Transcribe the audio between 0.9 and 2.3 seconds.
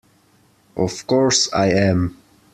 course I am!